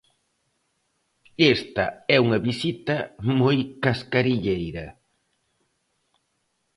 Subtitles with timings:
[1.55, 2.95] Esta é unha visita
[3.39, 4.85] moi cascarilleira.